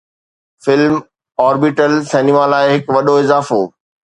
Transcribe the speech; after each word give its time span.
فلم-orbital 0.67 1.93
cinema 2.13 2.45
لاء 2.55 2.65
هڪ 2.73 2.93
وڏو 2.99 3.17
اضافو 3.25 3.61